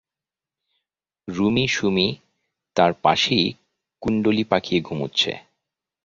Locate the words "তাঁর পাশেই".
2.75-3.47